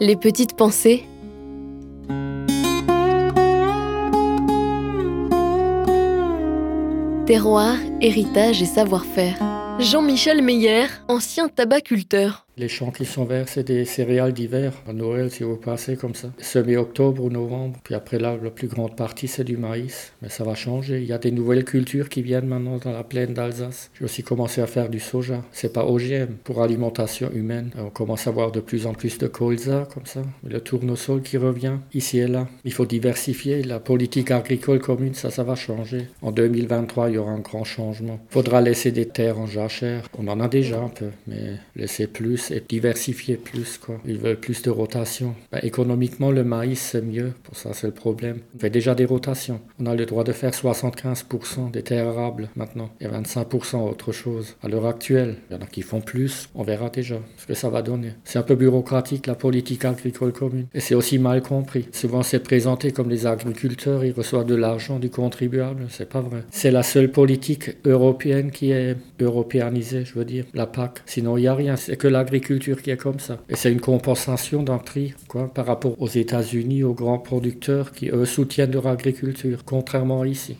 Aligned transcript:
Les 0.00 0.16
petites 0.16 0.56
pensées. 0.56 1.04
Terroir, 7.26 7.76
héritage 8.00 8.60
et 8.60 8.66
savoir-faire. 8.66 9.36
Jean-Michel 9.78 10.42
Meyer, 10.42 10.86
ancien 11.08 11.48
tabaculteur. 11.48 12.43
Les 12.56 12.68
champs 12.68 12.92
qui 12.92 13.04
sont 13.04 13.24
verts, 13.24 13.48
c'est 13.48 13.64
des 13.64 13.84
céréales 13.84 14.32
d'hiver. 14.32 14.72
À 14.86 14.92
Noël, 14.92 15.28
si 15.28 15.42
vous 15.42 15.56
passez 15.56 15.96
comme 15.96 16.14
ça. 16.14 16.28
Semi-octobre 16.38 17.24
ou 17.24 17.28
novembre. 17.28 17.80
Puis 17.82 17.96
après 17.96 18.20
là, 18.20 18.38
la 18.40 18.50
plus 18.50 18.68
grande 18.68 18.94
partie, 18.94 19.26
c'est 19.26 19.42
du 19.42 19.56
maïs. 19.56 20.12
Mais 20.22 20.28
ça 20.28 20.44
va 20.44 20.54
changer. 20.54 21.00
Il 21.00 21.06
y 21.06 21.12
a 21.12 21.18
des 21.18 21.32
nouvelles 21.32 21.64
cultures 21.64 22.08
qui 22.08 22.22
viennent 22.22 22.46
maintenant 22.46 22.78
dans 22.78 22.92
la 22.92 23.02
plaine 23.02 23.34
d'Alsace. 23.34 23.90
J'ai 23.98 24.04
aussi 24.04 24.22
commencé 24.22 24.60
à 24.60 24.68
faire 24.68 24.88
du 24.88 25.00
soja. 25.00 25.42
C'est 25.50 25.72
pas 25.72 25.84
OGM 25.84 26.34
pour 26.44 26.62
alimentation 26.62 27.28
humaine. 27.32 27.72
On 27.76 27.90
commence 27.90 28.28
à 28.28 28.30
voir 28.30 28.52
de 28.52 28.60
plus 28.60 28.86
en 28.86 28.94
plus 28.94 29.18
de 29.18 29.26
colza 29.26 29.88
comme 29.92 30.06
ça. 30.06 30.22
Le 30.46 30.60
tournesol 30.60 31.22
qui 31.22 31.38
revient 31.38 31.78
ici 31.92 32.18
et 32.18 32.28
là. 32.28 32.46
Il 32.64 32.72
faut 32.72 32.86
diversifier. 32.86 33.64
La 33.64 33.80
politique 33.80 34.30
agricole 34.30 34.78
commune, 34.78 35.14
ça, 35.14 35.30
ça 35.32 35.42
va 35.42 35.56
changer. 35.56 36.06
En 36.22 36.30
2023, 36.30 37.10
il 37.10 37.14
y 37.14 37.18
aura 37.18 37.32
un 37.32 37.40
grand 37.40 37.64
changement. 37.64 38.20
Faudra 38.28 38.60
laisser 38.60 38.92
des 38.92 39.06
terres 39.06 39.40
en 39.40 39.46
jachère. 39.46 40.08
On 40.16 40.28
en 40.28 40.38
a 40.38 40.46
déjà 40.46 40.78
un 40.78 40.88
peu, 40.88 41.10
mais 41.26 41.54
laisser 41.74 42.06
plus 42.06 42.43
et 42.50 42.62
diversifier 42.66 43.36
plus. 43.36 43.78
Quoi. 43.78 44.00
Ils 44.06 44.18
veulent 44.18 44.40
plus 44.40 44.62
de 44.62 44.70
rotation. 44.70 45.34
Ben, 45.52 45.60
économiquement, 45.62 46.30
le 46.30 46.44
maïs, 46.44 46.80
c'est 46.80 47.02
mieux. 47.02 47.32
Pour 47.42 47.56
ça, 47.56 47.72
c'est 47.72 47.86
le 47.86 47.92
problème. 47.92 48.38
On 48.56 48.58
fait 48.58 48.70
déjà 48.70 48.94
des 48.94 49.04
rotations. 49.04 49.60
On 49.80 49.86
a 49.86 49.94
le 49.94 50.06
droit 50.06 50.24
de 50.24 50.32
faire 50.32 50.52
75% 50.52 51.70
des 51.70 51.82
terres 51.82 52.08
arables 52.08 52.48
maintenant 52.56 52.90
et 53.00 53.06
25% 53.06 53.88
autre 53.88 54.12
chose. 54.12 54.56
À 54.62 54.68
l'heure 54.68 54.86
actuelle, 54.86 55.36
il 55.50 55.54
y 55.54 55.58
en 55.58 55.62
a 55.62 55.66
qui 55.66 55.82
font 55.82 56.00
plus. 56.00 56.48
On 56.54 56.62
verra 56.62 56.90
déjà 56.90 57.16
ce 57.36 57.46
que 57.46 57.54
ça 57.54 57.68
va 57.68 57.82
donner. 57.82 58.12
C'est 58.24 58.38
un 58.38 58.42
peu 58.42 58.54
bureaucratique, 58.54 59.26
la 59.26 59.34
politique 59.34 59.84
agricole 59.84 60.32
commune. 60.32 60.66
Et 60.74 60.80
c'est 60.80 60.94
aussi 60.94 61.18
mal 61.18 61.42
compris. 61.42 61.86
Souvent, 61.92 62.22
c'est 62.22 62.40
présenté 62.40 62.92
comme 62.92 63.10
les 63.10 63.26
agriculteurs, 63.26 64.04
ils 64.04 64.12
reçoivent 64.12 64.46
de 64.46 64.54
l'argent 64.54 64.98
du 64.98 65.10
contribuable. 65.10 65.86
C'est 65.88 66.08
pas 66.08 66.20
vrai. 66.20 66.44
C'est 66.50 66.70
la 66.70 66.82
seule 66.82 67.10
politique 67.10 67.70
européenne 67.84 68.50
qui 68.50 68.70
est 68.70 68.96
européanisée, 69.20 70.04
je 70.04 70.14
veux 70.14 70.24
dire, 70.24 70.44
la 70.54 70.66
PAC. 70.66 71.02
Sinon, 71.06 71.36
il 71.36 71.42
n'y 71.42 71.46
a 71.48 71.54
rien. 71.54 71.76
C'est 71.76 71.96
que 71.96 72.08
l'agriculture 72.08 72.33
l'agriculture 72.34 72.82
qui 72.82 72.90
est 72.90 72.96
comme 72.96 73.20
ça. 73.20 73.38
Et 73.48 73.56
c'est 73.56 73.72
une 73.72 73.80
compensation 73.80 74.62
prix 74.78 75.14
quoi, 75.28 75.52
par 75.52 75.66
rapport 75.66 76.00
aux 76.00 76.08
États-Unis, 76.08 76.82
aux 76.82 76.94
grands 76.94 77.18
producteurs 77.18 77.92
qui, 77.92 78.10
soutiennent 78.24 78.72
leur 78.72 78.86
agriculture, 78.86 79.64
contrairement 79.64 80.22
à 80.22 80.26
ici. 80.26 80.56